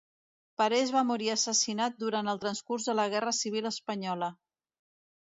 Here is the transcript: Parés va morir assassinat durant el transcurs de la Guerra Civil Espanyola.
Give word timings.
Parés 0.61 0.93
va 0.95 1.03
morir 1.09 1.29
assassinat 1.33 2.01
durant 2.05 2.33
el 2.35 2.41
transcurs 2.47 2.91
de 2.91 2.99
la 3.03 3.09
Guerra 3.15 3.37
Civil 3.45 3.75
Espanyola. 3.75 4.35